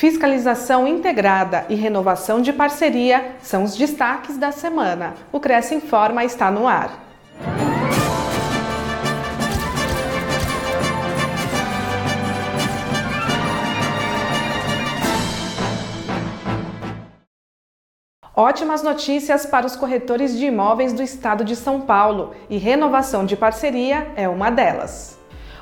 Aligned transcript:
Fiscalização 0.00 0.88
integrada 0.88 1.66
e 1.68 1.74
renovação 1.74 2.40
de 2.40 2.54
parceria 2.54 3.36
são 3.42 3.64
os 3.64 3.76
destaques 3.76 4.38
da 4.38 4.50
semana. 4.50 5.12
O 5.30 5.38
Cresce 5.38 5.74
Informa 5.74 6.24
está 6.24 6.50
no 6.50 6.66
ar. 6.66 6.98
Ótimas 18.34 18.82
notícias 18.82 19.44
para 19.44 19.66
os 19.66 19.76
corretores 19.76 20.38
de 20.38 20.46
imóveis 20.46 20.94
do 20.94 21.02
estado 21.02 21.44
de 21.44 21.54
São 21.54 21.82
Paulo 21.82 22.34
e 22.48 22.56
renovação 22.56 23.26
de 23.26 23.36
parceria 23.36 24.10
é 24.16 24.26
uma 24.26 24.48
delas. 24.48 25.19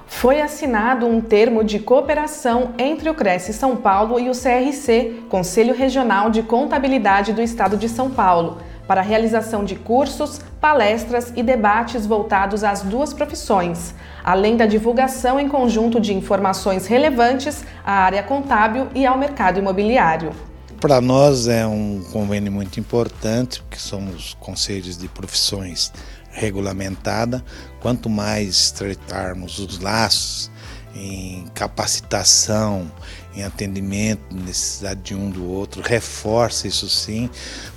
Foi 0.08 0.40
assinado 0.40 1.06
um 1.06 1.20
termo 1.20 1.62
de 1.62 1.78
cooperação 1.78 2.70
entre 2.78 3.08
o 3.10 3.14
Cresce 3.14 3.52
São 3.52 3.76
Paulo 3.76 4.18
e 4.18 4.28
o 4.28 4.32
CRC, 4.32 5.24
Conselho 5.28 5.74
Regional 5.74 6.30
de 6.30 6.42
Contabilidade 6.42 7.32
do 7.32 7.42
Estado 7.42 7.76
de 7.76 7.88
São 7.88 8.10
Paulo, 8.10 8.58
para 8.86 9.00
a 9.00 9.04
realização 9.04 9.64
de 9.64 9.76
cursos, 9.76 10.40
palestras 10.60 11.32
e 11.36 11.42
debates 11.42 12.06
voltados 12.06 12.64
às 12.64 12.82
duas 12.82 13.12
profissões, 13.12 13.94
além 14.24 14.56
da 14.56 14.66
divulgação 14.66 15.38
em 15.38 15.46
conjunto 15.46 16.00
de 16.00 16.14
informações 16.14 16.86
relevantes 16.86 17.62
à 17.84 17.92
área 17.92 18.22
contábil 18.22 18.88
e 18.94 19.06
ao 19.06 19.18
mercado 19.18 19.58
imobiliário. 19.58 20.47
Para 20.80 21.00
nós 21.00 21.48
é 21.48 21.66
um 21.66 22.04
convênio 22.12 22.52
muito 22.52 22.78
importante, 22.78 23.60
porque 23.62 23.78
somos 23.78 24.34
conselhos 24.38 24.96
de 24.96 25.08
profissões 25.08 25.92
regulamentada. 26.30 27.44
Quanto 27.80 28.08
mais 28.08 28.66
estreitarmos 28.66 29.58
os 29.58 29.80
laços 29.80 30.48
em 30.94 31.46
capacitação, 31.52 32.90
em 33.34 33.42
atendimento, 33.44 34.34
necessidade 34.34 35.00
de 35.00 35.14
um 35.14 35.30
do 35.30 35.44
outro, 35.48 35.82
reforça 35.82 36.66
isso 36.66 36.88
sim, 36.88 37.30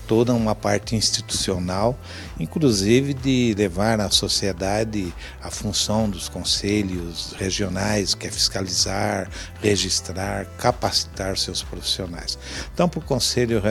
toda 0.08 0.34
uma 0.34 0.54
parte 0.54 0.94
institucional, 0.94 1.98
inclusive 2.38 3.14
de 3.14 3.56
levar 3.58 4.02
à 4.02 4.10
sociedade 4.10 5.14
a 5.42 5.50
função 5.50 6.10
dos 6.10 6.28
conselhos 6.28 7.34
regionais, 7.38 8.14
que 8.14 8.28
é 8.28 8.32
fiscalizar, 8.32 9.30
registrar, 9.62 10.46
capacitar 10.58 11.38
seus 11.38 11.64
profissionais. 11.64 12.38
Então, 12.74 12.90
para 12.90 13.00
o 13.00 13.04
Conselho 13.04 13.62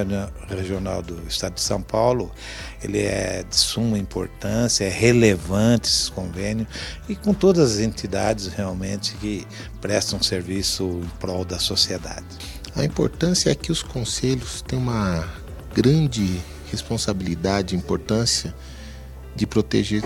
Regional 0.48 1.02
do 1.02 1.22
Estado 1.28 1.54
de 1.54 1.60
São 1.60 1.82
Paulo, 1.82 2.32
ele 2.82 3.02
é 3.02 3.44
de 3.46 3.56
suma 3.56 3.98
importância, 3.98 4.84
é 4.84 4.88
relevante 4.88 5.88
esse 5.88 6.10
convênio 6.10 6.66
e 7.06 7.14
com 7.14 7.34
todas 7.34 7.72
as 7.72 7.80
entidades 7.80 8.46
realmente 8.46 9.14
que 9.16 9.46
prestam 9.80 10.22
serviço 10.22 10.84
em 11.04 11.08
prol 11.18 11.44
da 11.44 11.58
sociedade. 11.58 11.69
A 12.74 12.84
importância 12.84 13.50
é 13.50 13.54
que 13.54 13.72
os 13.72 13.82
conselhos 13.82 14.62
têm 14.62 14.78
uma 14.78 15.28
grande 15.74 16.40
responsabilidade 16.70 17.74
e 17.74 17.78
importância 17.78 18.54
de 19.34 19.46
proteger 19.46 20.02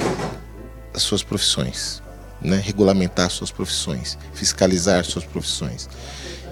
as 0.95 1.03
suas 1.03 1.23
profissões, 1.23 2.03
né? 2.41 2.57
regulamentar 2.57 3.31
suas 3.31 3.51
profissões, 3.51 4.17
fiscalizar 4.33 5.05
suas 5.05 5.25
profissões. 5.25 5.89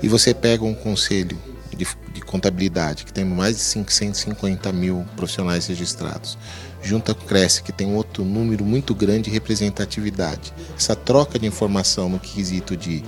E 0.03 0.09
você 0.09 0.35
pega 0.35 0.65
um 0.65 0.75
conselho 0.75 1.39
de, 1.71 1.87
de 2.13 2.21
contabilidade 2.21 3.05
que 3.05 3.13
tem 3.13 3.25
mais 3.25 3.57
de 3.57 3.63
550 3.63 4.73
mil 4.73 5.07
profissionais 5.17 5.67
registrados, 5.67 6.37
junta 6.83 7.15
com 7.15 7.25
o 7.25 7.27
Cresce, 7.27 7.63
que 7.63 7.73
tem 7.73 7.95
outro 7.95 8.25
número 8.25 8.65
muito 8.65 8.95
grande 8.95 9.23
de 9.23 9.31
representatividade. 9.31 10.53
Essa 10.77 10.97
troca 10.97 11.39
de 11.39 11.47
informação 11.47 12.09
no 12.09 12.19
quesito 12.19 12.77
de 12.77 13.03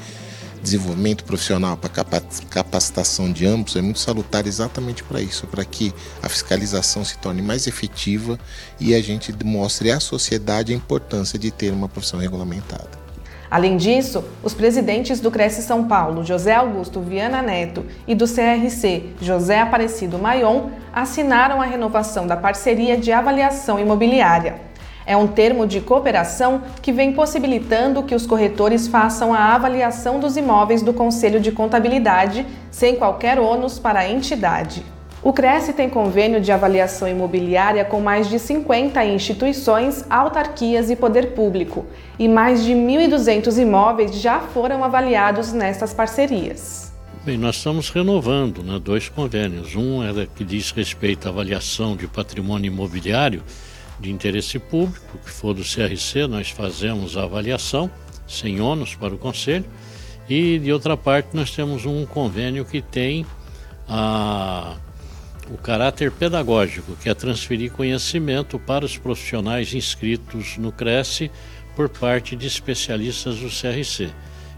desenvolvimento 0.65 1.25
profissional, 1.25 1.77
para 1.77 1.91
capacitação 2.51 3.31
de 3.31 3.47
ambos, 3.47 3.77
é 3.77 3.83
muito 3.83 4.01
salutar 4.01 4.47
exatamente 4.47 5.05
para 5.05 5.21
isso, 5.21 5.47
para 5.47 5.65
que 5.65 5.93
a 6.23 6.29
fiscalização 6.29 7.05
se 7.05 7.19
torne 7.19 7.43
mais 7.43 7.67
efetiva 7.67 8.39
e 8.81 8.95
a 8.95 9.03
gente 9.03 9.33
mostre 9.45 9.93
à 9.93 10.01
sociedade 10.01 10.73
a 10.73 10.77
importância 10.77 11.39
de 11.39 11.51
ter 11.51 11.71
uma 11.71 11.89
profissão 11.89 12.19
regulamentada. 12.19 13.05
Além 13.51 13.77
disso, 13.77 14.25
os 14.43 14.53
presidentes 14.53 15.21
do 15.21 15.31
Cresce 15.31 15.63
São 15.63 15.87
Paulo, 15.87 16.25
José 16.25 16.55
Augusto 16.55 17.01
Viana 17.01 17.41
Neto, 17.41 17.85
e 18.05 18.15
do 18.15 18.25
CRC, 18.27 19.11
José 19.21 19.61
Aparecido 19.61 20.19
Maion, 20.19 20.71
assinaram 20.93 21.61
a 21.63 21.65
renovação 21.65 22.27
da 22.27 22.37
parceria 22.37 22.97
de 22.97 23.13
avaliação 23.13 23.79
imobiliária. 23.79 24.57
É 25.07 25.17
um 25.17 25.27
termo 25.27 25.67
de 25.67 25.81
cooperação 25.81 26.63
que 26.81 26.93
vem 26.93 27.13
possibilitando 27.13 28.03
que 28.03 28.15
os 28.15 28.27
corretores 28.27 28.89
façam 28.89 29.35
a 29.35 29.55
avaliação 29.55 30.19
dos 30.19 30.37
imóveis 30.37 30.83
do 30.83 30.95
Conselho 30.95 31.41
de 31.41 31.53
Contabilidade 31.53 32.47
sem 32.71 32.97
qualquer 32.97 33.39
ônus 33.39 33.79
para 33.79 34.01
a 34.01 34.11
entidade. 34.11 34.83
O 35.23 35.33
Cresce 35.33 35.73
tem 35.73 35.89
convênio 35.89 36.41
de 36.41 36.53
avaliação 36.53 37.09
imobiliária 37.09 37.83
com 37.85 37.99
mais 38.01 38.29
de 38.29 38.39
50 38.39 39.03
instituições, 39.07 40.05
autarquias 40.11 40.91
e 40.91 40.97
poder 40.97 41.33
público, 41.33 41.87
e 42.19 42.29
mais 42.29 42.63
de 42.63 42.73
1.200 42.73 43.59
imóveis 43.59 44.15
já 44.21 44.41
foram 44.41 44.85
avaliados 44.85 45.53
nessas 45.53 45.95
parcerias. 45.95 46.93
Bem, 47.25 47.39
nós 47.39 47.57
estamos 47.57 47.89
renovando 47.89 48.63
né, 48.63 48.79
dois 48.79 49.09
convênios. 49.09 49.75
Um 49.75 50.03
é 50.03 50.27
que 50.27 50.45
diz 50.45 50.71
respeito 50.73 51.27
à 51.27 51.31
avaliação 51.31 51.97
de 51.97 52.07
patrimônio 52.07 52.71
imobiliário 52.71 53.43
de 54.01 54.11
interesse 54.11 54.59
público, 54.59 55.19
que 55.19 55.31
for 55.31 55.55
do 55.55 55.63
CRC, 55.63 56.27
nós 56.27 56.51
fazemos 56.51 57.17
a 57.17 57.25
avaliação, 57.25 57.91
sem 58.27 58.61
ônus 58.61 58.95
para 58.95 59.15
o 59.15 59.19
Conselho, 59.19 59.65
e 60.29 60.59
de 60.59 60.73
outra 60.73 60.97
parte 60.97 61.29
nós 61.35 61.51
temos 61.51 61.85
um 61.85 62.05
convênio 62.07 62.65
que 62.65 62.81
tem 62.81 63.27
a, 63.89 64.77
o 65.51 65.59
caráter 65.59 66.11
pedagógico, 66.11 66.97
que 66.97 67.09
é 67.09 67.15
transferir 67.15 67.73
conhecimento 67.73 68.59
para 68.59 68.85
os 68.85 68.97
profissionais 68.97 69.75
inscritos 69.75 70.57
no 70.57 70.73
Cresce 70.73 71.31
por 71.77 71.89
parte 71.89 72.35
de 72.35 72.47
especialistas 72.47 73.37
do 73.37 73.49
CRC. 73.49 74.11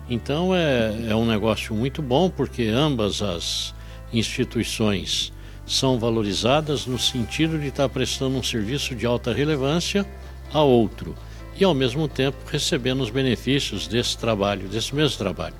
Então 0.08 0.54
é, 0.54 1.10
é 1.10 1.16
um 1.16 1.26
negócio 1.26 1.74
muito 1.74 2.00
bom, 2.00 2.30
porque 2.30 2.66
ambas 2.68 3.22
as 3.22 3.74
instituições 4.12 5.32
são 5.66 5.98
valorizadas 5.98 6.86
no 6.86 6.98
sentido 6.98 7.58
de 7.58 7.68
estar 7.68 7.88
prestando 7.88 8.36
um 8.36 8.42
serviço 8.42 8.94
de 8.94 9.04
alta 9.04 9.32
relevância 9.32 10.06
a 10.52 10.62
outro 10.62 11.14
e 11.58 11.64
ao 11.64 11.74
mesmo 11.74 12.06
tempo 12.06 12.36
recebendo 12.50 13.02
os 13.02 13.10
benefícios 13.10 13.88
desse 13.88 14.16
trabalho, 14.16 14.68
desse 14.68 14.94
mesmo 14.94 15.18
trabalho. 15.18 15.54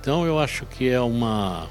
Então 0.00 0.26
eu 0.26 0.38
acho 0.38 0.66
que 0.66 0.88
é 0.88 1.00
uma 1.00 1.66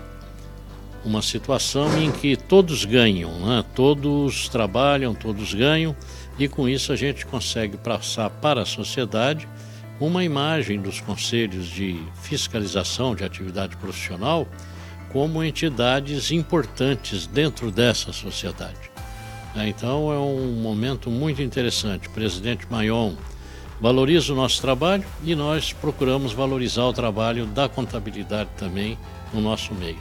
uma 1.06 1.22
situação 1.22 1.98
em 1.98 2.12
que 2.12 2.36
todos 2.36 2.84
ganham, 2.84 3.32
né? 3.40 3.64
todos 3.74 4.50
trabalham, 4.50 5.16
todos 5.16 5.54
ganham 5.54 5.96
e 6.38 6.48
com 6.48 6.68
isso 6.68 6.92
a 6.92 6.96
gente 6.96 7.26
consegue 7.26 7.78
passar 7.78 8.30
para 8.30 8.64
a 8.64 8.66
sociedade 8.66 9.48
uma 10.00 10.24
imagem 10.24 10.82
dos 10.82 11.00
conselhos 11.00 11.68
de 11.68 11.98
fiscalização 12.22 13.16
de 13.16 13.24
atividade 13.24 13.78
profissional 13.78 14.48
como 15.12 15.44
entidades 15.44 16.32
importantes 16.32 17.28
dentro 17.28 17.72
dessa 17.72 18.14
sociedade. 18.14 18.90
É, 19.56 19.68
então 19.68 20.12
é 20.12 20.18
um 20.18 20.62
momento 20.62 21.10
muito 21.10 21.42
interessante. 21.42 22.10
Presidente 22.10 22.68
Maion 22.70 23.14
valoriza 23.82 24.34
o 24.34 24.36
nosso 24.36 24.62
trabalho 24.62 25.04
e 25.24 25.36
nós 25.36 25.74
procuramos 25.74 26.34
valorizar 26.34 26.84
o 26.84 26.94
trabalho 26.94 27.46
da 27.46 27.68
contabilidade 27.68 28.50
também 28.58 28.98
no 29.34 29.42
nosso 29.42 29.74
meio. 29.74 30.00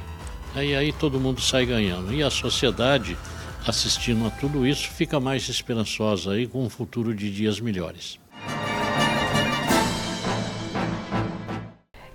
É, 0.54 0.64
e 0.64 0.74
aí 0.74 0.92
todo 0.92 1.20
mundo 1.20 1.40
sai 1.40 1.64
ganhando. 1.64 2.12
E 2.12 2.22
a 2.22 2.30
sociedade, 2.30 3.16
assistindo 3.66 4.26
a 4.26 4.30
tudo 4.30 4.66
isso, 4.66 4.88
fica 4.88 5.18
mais 5.18 5.48
esperançosa 5.48 6.32
aí 6.32 6.46
com 6.46 6.64
um 6.64 6.70
futuro 6.70 7.14
de 7.14 7.30
dias 7.30 7.60
melhores. 7.60 8.18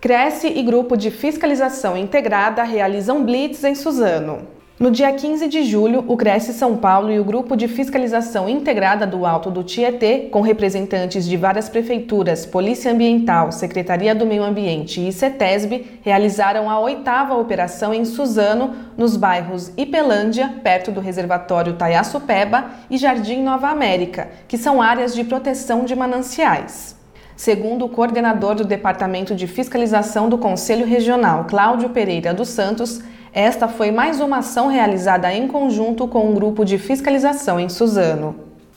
Cresce 0.03 0.47
e 0.49 0.61
Grupo 0.61 0.97
de 0.97 1.09
Fiscalização 1.09 1.95
Integrada 1.95 2.61
realizam 2.63 3.23
blitz 3.23 3.63
em 3.63 3.73
Suzano. 3.73 4.39
No 4.77 4.91
dia 4.91 5.09
15 5.13 5.47
de 5.47 5.63
julho, 5.63 6.03
o 6.09 6.17
Cresce 6.17 6.51
São 6.51 6.75
Paulo 6.75 7.09
e 7.09 7.17
o 7.21 7.23
Grupo 7.23 7.55
de 7.55 7.69
Fiscalização 7.69 8.49
Integrada 8.49 9.07
do 9.07 9.25
Alto 9.25 9.49
do 9.49 9.63
Tietê, 9.63 10.27
com 10.29 10.41
representantes 10.41 11.25
de 11.25 11.37
várias 11.37 11.69
prefeituras, 11.69 12.45
Polícia 12.45 12.91
Ambiental, 12.91 13.53
Secretaria 13.53 14.13
do 14.13 14.25
Meio 14.25 14.43
Ambiente 14.43 14.99
e 14.99 15.09
CETESB, 15.13 15.99
realizaram 16.01 16.69
a 16.69 16.77
oitava 16.81 17.37
operação 17.37 17.93
em 17.93 18.03
Suzano, 18.03 18.75
nos 18.97 19.15
bairros 19.15 19.71
Ipelândia, 19.77 20.55
perto 20.61 20.91
do 20.91 20.99
reservatório 20.99 21.77
Taiaçupeba, 21.77 22.71
e 22.89 22.97
Jardim 22.97 23.41
Nova 23.41 23.69
América, 23.69 24.27
que 24.49 24.57
são 24.57 24.81
áreas 24.81 25.15
de 25.15 25.23
proteção 25.23 25.85
de 25.85 25.95
mananciais. 25.95 27.01
Segundo 27.35 27.85
o 27.85 27.89
coordenador 27.89 28.55
do 28.55 28.63
Departamento 28.63 29.35
de 29.35 29.47
Fiscalização 29.47 30.29
do 30.29 30.37
Conselho 30.37 30.85
Regional, 30.85 31.45
Cláudio 31.45 31.89
Pereira 31.89 32.33
dos 32.33 32.49
Santos, 32.49 33.01
esta 33.33 33.67
foi 33.67 33.91
mais 33.91 34.19
uma 34.19 34.37
ação 34.37 34.67
realizada 34.67 35.33
em 35.33 35.47
conjunto 35.47 36.07
com 36.07 36.29
um 36.29 36.35
grupo 36.35 36.63
de 36.63 36.77
fiscalização 36.77 37.59
em 37.59 37.69
Suzano. 37.69 38.35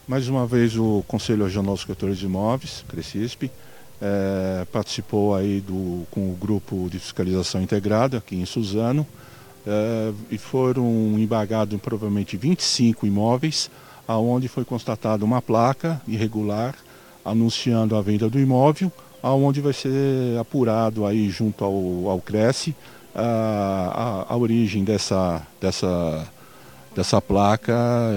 Mais 0.08 0.28
uma 0.28 0.46
vez 0.46 0.76
o 0.76 1.04
Conselho 1.06 1.44
Regional 1.44 1.74
dos 1.74 1.82
Escritores 1.82 2.16
de 2.16 2.24
Imóveis, 2.24 2.82
Crescisp, 2.88 3.50
é, 4.00 4.64
participou 4.72 5.34
aí 5.34 5.60
do, 5.60 6.06
com 6.10 6.30
o 6.30 6.36
grupo 6.40 6.88
de 6.90 6.98
fiscalização 6.98 7.60
integrada 7.60 8.18
aqui 8.18 8.36
em 8.36 8.46
Suzano, 8.46 9.06
é, 9.66 10.12
e 10.30 10.38
foram 10.38 10.86
embargados 11.18 11.78
provavelmente 11.80 12.36
25 12.38 13.06
imóveis, 13.06 13.70
aonde 14.08 14.48
foi 14.48 14.64
constatada 14.64 15.24
uma 15.24 15.42
placa 15.42 16.00
irregular 16.08 16.74
anunciando 17.26 17.96
a 17.96 18.00
venda 18.00 18.30
do 18.30 18.38
imóvel, 18.38 18.90
aonde 19.22 19.60
vai 19.60 19.72
ser 19.72 20.38
apurado 20.40 21.04
aí 21.04 21.28
junto 21.28 21.64
ao, 21.64 22.10
ao 22.10 22.20
Cresce 22.20 22.74
a, 23.14 24.24
a, 24.28 24.34
a 24.34 24.36
origem 24.36 24.84
dessa, 24.84 25.42
dessa, 25.60 26.26
dessa 26.94 27.20
placa 27.20 27.74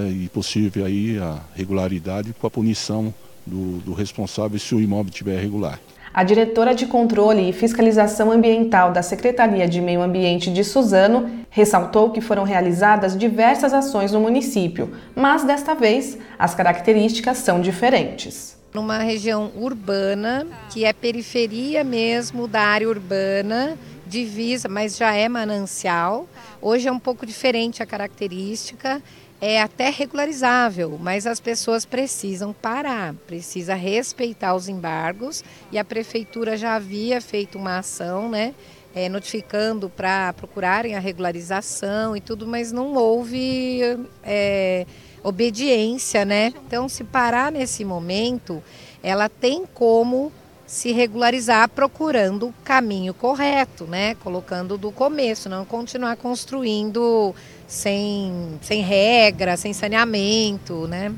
e 0.08 0.28
possível 0.28 0.84
aí 0.84 1.18
a 1.18 1.38
regularidade 1.54 2.34
com 2.38 2.46
a 2.46 2.50
punição 2.50 3.12
do, 3.46 3.78
do 3.78 3.92
responsável 3.92 4.58
se 4.58 4.74
o 4.74 4.80
imóvel 4.80 5.10
estiver 5.10 5.38
irregular. 5.38 5.80
A 6.12 6.24
diretora 6.24 6.74
de 6.74 6.86
Controle 6.86 7.48
e 7.48 7.52
Fiscalização 7.52 8.32
Ambiental 8.32 8.92
da 8.92 9.00
Secretaria 9.00 9.68
de 9.68 9.80
Meio 9.80 10.02
Ambiente 10.02 10.52
de 10.52 10.64
Suzano 10.64 11.30
ressaltou 11.48 12.10
que 12.10 12.20
foram 12.20 12.42
realizadas 12.42 13.16
diversas 13.16 13.72
ações 13.72 14.10
no 14.10 14.20
município, 14.20 14.92
mas 15.14 15.44
desta 15.44 15.72
vez 15.72 16.18
as 16.36 16.52
características 16.52 17.38
são 17.38 17.60
diferentes. 17.60 18.59
Numa 18.72 18.98
região 18.98 19.50
urbana, 19.56 20.46
que 20.72 20.84
é 20.84 20.92
periferia 20.92 21.82
mesmo 21.82 22.46
da 22.46 22.60
área 22.60 22.88
urbana, 22.88 23.76
divisa, 24.06 24.68
mas 24.68 24.96
já 24.96 25.12
é 25.12 25.28
manancial. 25.28 26.28
Hoje 26.62 26.88
é 26.88 26.92
um 26.92 26.98
pouco 26.98 27.26
diferente 27.26 27.82
a 27.82 27.86
característica 27.86 29.02
é 29.40 29.60
até 29.60 29.88
regularizável, 29.88 30.98
mas 31.00 31.26
as 31.26 31.40
pessoas 31.40 31.86
precisam 31.86 32.52
parar, 32.52 33.14
precisa 33.26 33.74
respeitar 33.74 34.54
os 34.54 34.68
embargos 34.68 35.42
e 35.72 35.78
a 35.78 35.84
prefeitura 35.84 36.56
já 36.56 36.74
havia 36.74 37.20
feito 37.20 37.56
uma 37.56 37.78
ação, 37.78 38.28
né? 38.28 38.54
É, 38.92 39.08
notificando 39.08 39.88
para 39.88 40.32
procurarem 40.32 40.96
a 40.96 40.98
regularização 40.98 42.16
e 42.16 42.20
tudo, 42.20 42.44
mas 42.44 42.72
não 42.72 42.94
houve 42.94 43.80
é, 44.24 44.84
obediência, 45.22 46.24
né? 46.24 46.52
Então, 46.66 46.88
se 46.88 47.04
parar 47.04 47.52
nesse 47.52 47.84
momento, 47.84 48.62
ela 49.02 49.28
tem 49.28 49.64
como 49.74 50.32
se 50.66 50.92
regularizar 50.92 51.68
procurando 51.68 52.48
o 52.48 52.54
caminho 52.64 53.12
correto, 53.12 53.84
né? 53.84 54.14
Colocando 54.16 54.78
do 54.78 54.92
começo, 54.92 55.48
não 55.48 55.64
continuar 55.64 56.16
construindo 56.16 57.34
sem, 57.66 58.58
sem 58.62 58.80
regra, 58.80 59.56
sem 59.56 59.72
saneamento, 59.72 60.86
né? 60.86 61.12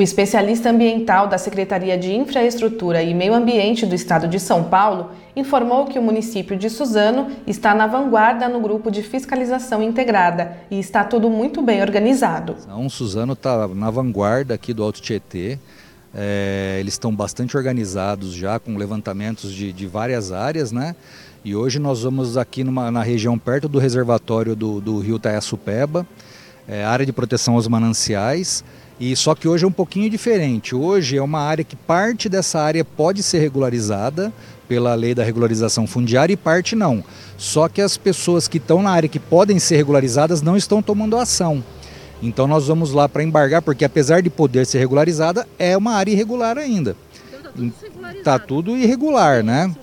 O 0.00 0.02
especialista 0.02 0.70
ambiental 0.70 1.26
da 1.26 1.36
Secretaria 1.36 1.98
de 1.98 2.14
Infraestrutura 2.14 3.02
e 3.02 3.12
Meio 3.12 3.34
Ambiente 3.34 3.84
do 3.84 3.94
Estado 3.94 4.26
de 4.26 4.40
São 4.40 4.64
Paulo 4.64 5.10
informou 5.36 5.84
que 5.84 5.98
o 5.98 6.02
município 6.02 6.56
de 6.56 6.70
Suzano 6.70 7.30
está 7.46 7.74
na 7.74 7.86
vanguarda 7.86 8.48
no 8.48 8.60
grupo 8.62 8.90
de 8.90 9.02
fiscalização 9.02 9.82
integrada 9.82 10.56
e 10.70 10.78
está 10.80 11.04
tudo 11.04 11.28
muito 11.28 11.60
bem 11.60 11.82
organizado. 11.82 12.56
Então, 12.62 12.88
Suzano 12.88 13.34
está 13.34 13.68
na 13.68 13.90
vanguarda 13.90 14.54
aqui 14.54 14.72
do 14.72 14.82
Alto 14.82 15.02
Tietê. 15.02 15.58
É, 16.14 16.78
eles 16.80 16.94
estão 16.94 17.14
bastante 17.14 17.54
organizados 17.54 18.32
já 18.32 18.58
com 18.58 18.78
levantamentos 18.78 19.52
de, 19.52 19.70
de, 19.70 19.86
várias 19.86 20.32
áreas, 20.32 20.72
né? 20.72 20.96
E 21.44 21.54
hoje 21.54 21.78
nós 21.78 22.04
vamos 22.04 22.38
aqui 22.38 22.64
numa, 22.64 22.90
na 22.90 23.02
região 23.02 23.38
perto 23.38 23.68
do 23.68 23.78
reservatório 23.78 24.56
do, 24.56 24.80
do 24.80 24.98
rio 24.98 25.18
Taiaçupeba, 25.18 26.06
é, 26.66 26.86
área 26.86 27.04
de 27.04 27.12
proteção 27.12 27.52
aos 27.52 27.68
mananciais. 27.68 28.64
E 29.00 29.16
só 29.16 29.34
que 29.34 29.48
hoje 29.48 29.64
é 29.64 29.66
um 29.66 29.72
pouquinho 29.72 30.10
diferente. 30.10 30.74
Hoje 30.74 31.16
é 31.16 31.22
uma 31.22 31.40
área 31.40 31.64
que 31.64 31.74
parte 31.74 32.28
dessa 32.28 32.60
área 32.60 32.84
pode 32.84 33.22
ser 33.22 33.38
regularizada 33.38 34.30
pela 34.68 34.94
lei 34.94 35.14
da 35.14 35.24
regularização 35.24 35.86
fundiária 35.86 36.34
e 36.34 36.36
parte 36.36 36.76
não. 36.76 37.02
Só 37.38 37.66
que 37.66 37.80
as 37.80 37.96
pessoas 37.96 38.46
que 38.46 38.58
estão 38.58 38.82
na 38.82 38.90
área 38.90 39.08
que 39.08 39.18
podem 39.18 39.58
ser 39.58 39.76
regularizadas 39.76 40.42
não 40.42 40.54
estão 40.54 40.82
tomando 40.82 41.16
ação. 41.16 41.64
Então 42.22 42.46
nós 42.46 42.66
vamos 42.66 42.92
lá 42.92 43.08
para 43.08 43.22
embargar, 43.22 43.62
porque 43.62 43.86
apesar 43.86 44.20
de 44.20 44.28
poder 44.28 44.66
ser 44.66 44.78
regularizada, 44.80 45.48
é 45.58 45.74
uma 45.74 45.94
área 45.94 46.12
irregular 46.12 46.58
ainda. 46.58 46.94
Está 48.18 48.38
tudo, 48.38 48.72
tudo 48.72 48.76
irregular, 48.76 49.42
né? 49.42 49.74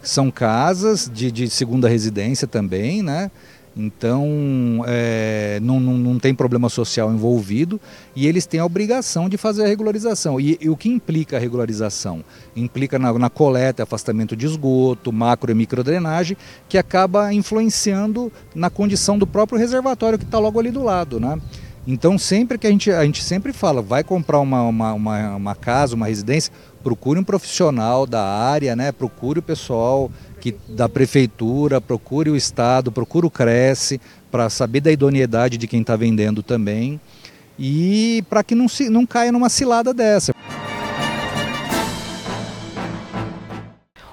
São 0.00 0.30
casas 0.30 1.10
de, 1.12 1.32
de 1.32 1.50
segunda 1.50 1.88
residência 1.88 2.46
também, 2.46 3.02
né? 3.02 3.32
Então, 3.76 4.84
é, 4.86 5.58
não, 5.60 5.80
não, 5.80 5.94
não, 5.94 6.18
tem 6.18 6.32
problema 6.32 6.68
social 6.68 7.12
envolvido 7.12 7.80
e 8.14 8.26
eles 8.26 8.46
têm 8.46 8.60
a 8.60 8.64
obrigação 8.64 9.28
de 9.28 9.36
fazer 9.36 9.64
a 9.64 9.66
regularização. 9.66 10.40
E, 10.40 10.56
e 10.60 10.68
o 10.68 10.76
que 10.76 10.88
implica 10.88 11.36
a 11.36 11.40
regularização? 11.40 12.24
Implica 12.54 13.00
na, 13.00 13.12
na 13.18 13.28
coleta, 13.28 13.82
afastamento 13.82 14.36
de 14.36 14.46
esgoto, 14.46 15.12
macro 15.12 15.50
e 15.50 15.54
microdrenagem, 15.54 16.36
que 16.68 16.78
acaba 16.78 17.32
influenciando 17.32 18.32
na 18.54 18.70
condição 18.70 19.18
do 19.18 19.26
próprio 19.26 19.58
reservatório 19.58 20.18
que 20.18 20.24
está 20.24 20.38
logo 20.38 20.60
ali 20.60 20.70
do 20.70 20.82
lado. 20.82 21.18
Né? 21.18 21.40
Então, 21.86 22.16
sempre 22.16 22.56
que 22.56 22.66
a 22.68 22.70
gente, 22.70 22.92
a 22.92 23.04
gente 23.04 23.24
sempre 23.24 23.52
fala, 23.52 23.82
vai 23.82 24.04
comprar 24.04 24.38
uma, 24.38 24.62
uma, 24.62 24.92
uma, 24.94 25.36
uma 25.36 25.54
casa, 25.54 25.96
uma 25.96 26.06
residência, 26.06 26.52
procure 26.82 27.18
um 27.18 27.24
profissional 27.24 28.06
da 28.06 28.24
área, 28.24 28.76
né? 28.76 28.92
procure 28.92 29.40
o 29.40 29.42
pessoal 29.42 30.10
que, 30.44 30.54
da 30.68 30.90
prefeitura, 30.90 31.80
procure 31.80 32.28
o 32.28 32.36
Estado, 32.36 32.92
procure 32.92 33.26
o 33.26 33.30
Cresce, 33.30 33.98
para 34.30 34.50
saber 34.50 34.82
da 34.82 34.92
idoneidade 34.92 35.56
de 35.56 35.66
quem 35.66 35.80
está 35.80 35.96
vendendo 35.96 36.42
também 36.42 37.00
e 37.58 38.22
para 38.28 38.44
que 38.44 38.54
não, 38.54 38.68
se, 38.68 38.90
não 38.90 39.06
caia 39.06 39.32
numa 39.32 39.48
cilada 39.48 39.94
dessa. 39.94 40.34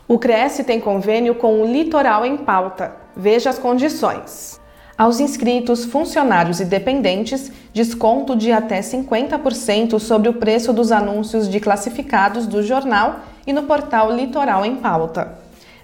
O 0.07 0.17
Cresce 0.17 0.63
tem 0.63 0.79
convênio 0.79 1.35
com 1.35 1.61
o 1.61 1.65
Litoral 1.69 2.25
em 2.25 2.37
Pauta. 2.37 2.95
Veja 3.13 3.49
as 3.49 3.59
condições. 3.59 4.57
Aos 4.97 5.19
inscritos, 5.19 5.83
funcionários 5.83 6.61
e 6.61 6.65
dependentes, 6.65 7.51
desconto 7.73 8.37
de 8.37 8.53
até 8.53 8.79
50% 8.79 9.99
sobre 9.99 10.29
o 10.29 10.33
preço 10.35 10.71
dos 10.71 10.93
anúncios 10.93 11.49
de 11.49 11.59
classificados 11.59 12.47
do 12.47 12.63
jornal 12.63 13.19
e 13.45 13.51
no 13.51 13.63
portal 13.63 14.15
Litoral 14.15 14.65
em 14.65 14.77
Pauta. 14.77 15.40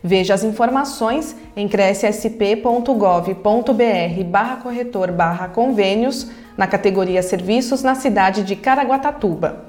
Veja 0.07 0.33
as 0.33 0.41
informações 0.41 1.35
em 1.53 1.67
crescsp.gov.br 1.67 4.23
barra 4.25 4.55
corretor 4.55 5.11
barra 5.11 5.49
convênios 5.49 6.31
na 6.55 6.65
categoria 6.65 7.21
Serviços 7.21 7.83
na 7.83 7.93
cidade 7.93 8.45
de 8.45 8.55
Caraguatatuba. 8.55 9.65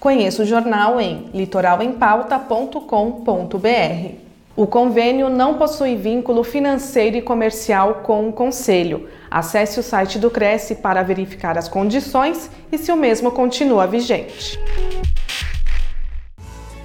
Conheça 0.00 0.44
o 0.44 0.46
jornal 0.46 0.98
em 0.98 1.26
litoralempauta.com.br. 1.34 4.14
O 4.56 4.66
convênio 4.66 5.28
não 5.28 5.58
possui 5.58 5.94
vínculo 5.94 6.42
financeiro 6.42 7.18
e 7.18 7.22
comercial 7.22 8.00
com 8.02 8.30
o 8.30 8.32
Conselho. 8.32 9.10
Acesse 9.30 9.78
o 9.78 9.82
site 9.82 10.18
do 10.18 10.30
Cresce 10.30 10.76
para 10.76 11.02
verificar 11.02 11.58
as 11.58 11.68
condições 11.68 12.50
e 12.72 12.78
se 12.78 12.90
o 12.90 12.96
mesmo 12.96 13.30
continua 13.30 13.86
vigente. 13.86 14.58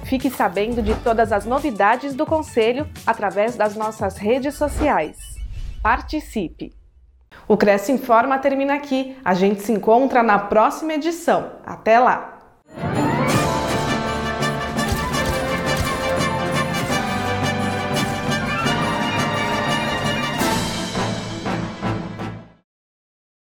Fique 0.08 0.30
sabendo 0.30 0.80
de 0.80 0.94
todas 0.94 1.32
as 1.32 1.44
novidades 1.44 2.14
do 2.14 2.24
Conselho 2.24 2.88
através 3.06 3.56
das 3.56 3.76
nossas 3.76 4.16
redes 4.16 4.54
sociais. 4.54 5.18
Participe! 5.82 6.72
O 7.46 7.58
Cresce 7.58 7.92
Informa 7.92 8.38
termina 8.38 8.74
aqui. 8.74 9.18
A 9.22 9.34
gente 9.34 9.60
se 9.60 9.70
encontra 9.70 10.22
na 10.22 10.38
próxima 10.38 10.94
edição. 10.94 11.52
Até 11.62 11.98
lá! 11.98 12.38